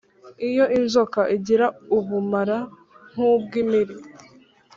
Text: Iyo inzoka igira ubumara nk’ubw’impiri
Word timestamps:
Iyo 0.49 0.65
inzoka 0.77 1.21
igira 1.35 1.65
ubumara 1.97 2.57
nk’ubw’impiri 3.11 3.95